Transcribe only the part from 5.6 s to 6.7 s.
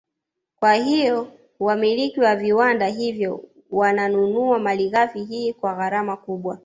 gharama kubwa